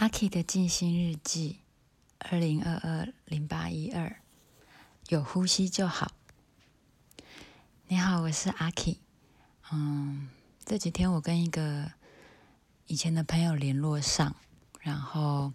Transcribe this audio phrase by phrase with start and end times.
[0.00, 1.58] 阿 K 的静心日记，
[2.20, 4.16] 二零二二零八一二，
[5.08, 6.12] 有呼吸就好。
[7.86, 8.98] 你好，我是阿 K。
[9.70, 10.30] 嗯，
[10.64, 11.92] 这几天我跟一个
[12.86, 14.34] 以前的朋友联络上，
[14.80, 15.52] 然后，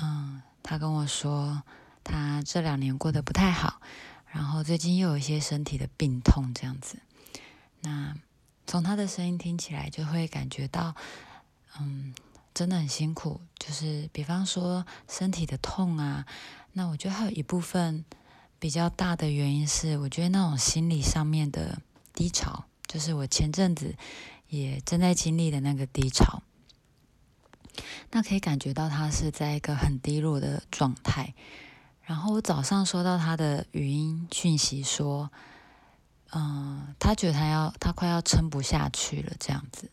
[0.00, 1.64] 嗯，他跟我说
[2.04, 3.80] 他这两年过得不太好，
[4.28, 7.00] 然后最近又有一些身体的病痛，这样子。
[7.80, 8.14] 那
[8.68, 10.94] 从他的声音听起来，就会感觉到，
[11.80, 12.14] 嗯。
[12.58, 16.26] 真的很辛苦，就是比方说身体的痛啊，
[16.72, 18.04] 那我觉得还有一部分
[18.58, 21.80] 比较大的原因是，我觉得那种心理上面的
[22.12, 23.94] 低潮，就是我前阵子
[24.48, 26.42] 也正在经历的那个低潮，
[28.10, 31.34] 那可以感觉到他是在一个很低落的状态。
[32.02, 35.30] 然后我早上收到他的语音讯息说，
[36.32, 39.88] 嗯，他觉得他要他快要撑不下去了，这样子。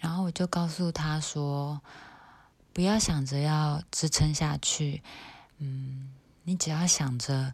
[0.00, 1.80] 然后我就告诉他说
[2.72, 5.02] ：“不要想着要支撑下去，
[5.58, 6.12] 嗯，
[6.44, 7.52] 你只要想着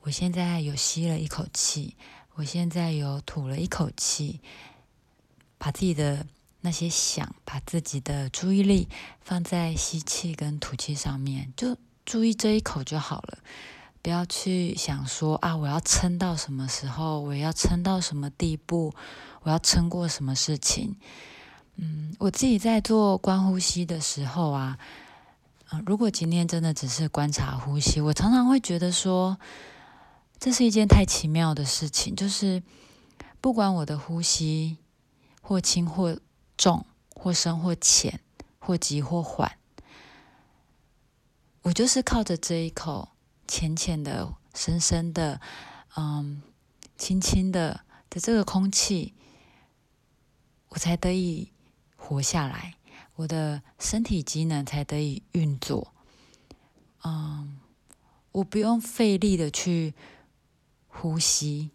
[0.00, 1.96] 我现在有吸了一口气，
[2.34, 4.40] 我现在有吐了一口气，
[5.56, 6.26] 把自己的
[6.62, 8.88] 那些想，把自己的注意力
[9.20, 13.38] 放在吸气跟吐气上面，就注意这一口就好了，
[14.02, 18.92] 不要去想说啊，我要撑到什么时候，我要撑到什么地步，
[19.42, 20.96] 我要撑过什么事情。”
[21.76, 24.78] 嗯，我自己在做观呼吸的时候啊，
[25.66, 29.36] 啊，如果今天真的只是观察呼吸，我常常会觉得说，
[30.38, 32.14] 这是一件太奇妙的事情。
[32.14, 32.62] 就是
[33.40, 34.78] 不管我的呼吸
[35.40, 36.16] 或轻或
[36.56, 38.20] 重，或深或浅，
[38.60, 39.58] 或急或缓，
[41.62, 43.08] 我就是靠着这一口
[43.48, 45.40] 浅浅的、深深的、
[45.96, 46.40] 嗯、
[46.96, 49.12] 轻轻的的这个空气，
[50.68, 51.50] 我才得以。
[52.06, 52.74] 活下来，
[53.14, 55.94] 我的身体机能才得以运作。
[57.02, 57.58] 嗯，
[58.30, 59.94] 我不用费力的去
[60.86, 61.70] 呼吸，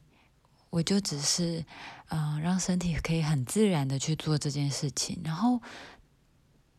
[0.69, 1.65] 我就只是
[2.09, 5.19] 嗯，让身体可以很自然的去做这件事情。
[5.23, 5.59] 然后，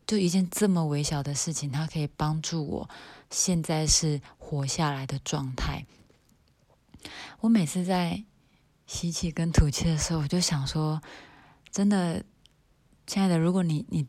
[0.07, 2.89] 就一件这么微小的事情，它可以帮助我
[3.29, 5.85] 现在是活下来的状态。
[7.41, 8.23] 我每次在
[8.87, 11.01] 吸气跟吐气的时候，我就想说，
[11.69, 12.23] 真的。
[13.11, 14.07] 亲爱的，如果你你，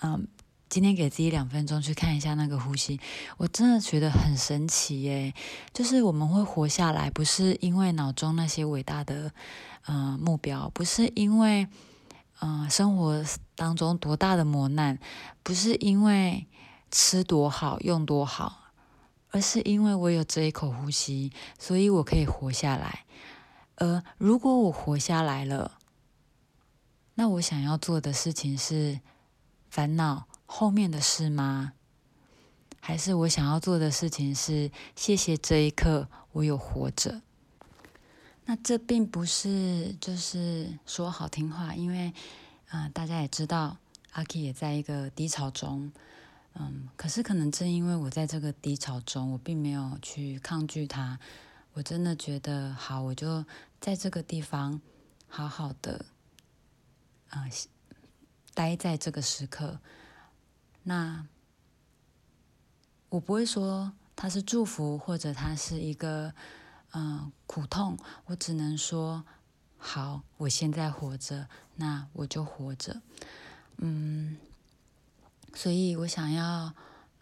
[0.00, 0.26] 嗯，
[0.70, 2.98] 今天给自己两分钟去看一下那个呼吸，
[3.36, 5.34] 我真的觉得很神奇耶！
[5.74, 9.30] 就是我们会活下来，不是因为脑中那些伟大的
[9.86, 11.68] 嗯目标，不是因为
[12.40, 13.22] 嗯生活
[13.54, 14.98] 当中多大的磨难，
[15.42, 16.46] 不是因为
[16.90, 18.72] 吃多好用多好，
[19.28, 23.04] 而是因为我有这一口呼吸，所以我可以活下来。
[23.76, 25.72] 而如果我活下来了，
[27.20, 28.98] 那我想要做的事情是
[29.68, 31.74] 烦恼后面的事吗？
[32.80, 37.20] 还是我想要做的事情是谢谢这一刻我有活着？
[38.46, 42.14] 那这并不是就是说好听话，因为
[42.70, 43.76] 啊，大家也知道
[44.12, 45.92] 阿 K 也在一个低潮中，
[46.54, 51.18] 嗯，可是可能正因为我在这个低潮中，我并没有去抗拒它，
[51.74, 53.44] 我真的觉得好，我就
[53.78, 54.80] 在这个地方
[55.28, 56.06] 好好的。
[57.30, 57.46] 啊，
[58.54, 59.80] 待在这个时刻，
[60.82, 61.26] 那
[63.08, 66.34] 我不会说它是祝福，或者它是一个
[66.92, 67.96] 嗯苦痛，
[68.26, 69.24] 我只能说
[69.78, 73.00] 好，我现在活着，那我就活着，
[73.76, 74.36] 嗯，
[75.54, 76.74] 所以我想要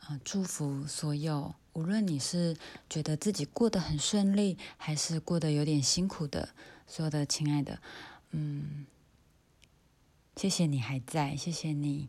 [0.06, 2.56] 呃祝福所有，无论你是
[2.88, 6.48] 觉得自己过得很顺利，还是过得有点辛苦的，
[6.86, 7.78] 所有的亲爱的，
[8.30, 8.86] 嗯。
[10.38, 12.08] 谢谢你还在，谢谢你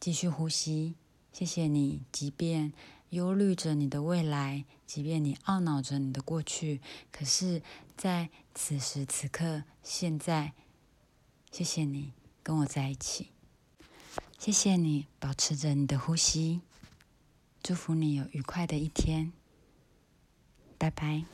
[0.00, 0.96] 继续呼吸，
[1.32, 2.72] 谢谢你，即便
[3.10, 6.80] 忧虑着你的未来，即便你懊恼着你的过去，
[7.12, 7.62] 可是，
[7.96, 10.52] 在此时此刻，现在，
[11.52, 13.30] 谢谢你跟我在一起，
[14.36, 16.62] 谢谢你保持着你的呼吸，
[17.62, 19.32] 祝福你有愉快的一天，
[20.76, 21.24] 拜拜。